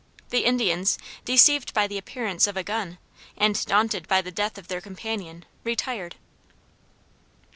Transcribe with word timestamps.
The 0.31 0.45
Indians, 0.45 0.97
deceived 1.25 1.75
by 1.75 1.85
the 1.85 1.99
appearance 1.99 2.47
of 2.47 2.57
a 2.57 2.63
gun, 2.63 2.97
and 3.37 3.63
daunted 3.67 4.07
by 4.07 4.23
the 4.23 4.31
death 4.31 4.57
of 4.57 4.67
their 4.67 4.81
companion, 4.81 5.45
retired. 5.63 6.15